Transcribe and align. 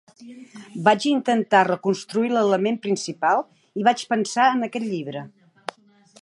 Vaig 0.87 1.03
intentar 1.09 1.59
reconstruir 1.67 2.31
l'element 2.31 2.79
principal 2.87 3.45
i 3.83 3.87
vaig 3.89 4.03
pensar 4.15 4.49
en 4.57 4.69
aquest 4.71 4.89
llibre. 4.95 5.25